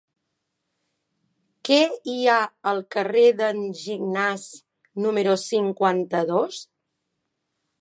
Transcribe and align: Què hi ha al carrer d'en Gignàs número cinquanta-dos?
Què 1.69 1.77
hi 2.13 2.15
ha 2.31 2.37
al 2.71 2.81
carrer 2.95 3.25
d'en 3.41 3.61
Gignàs 3.83 4.47
número 5.07 5.37
cinquanta-dos? 5.43 6.65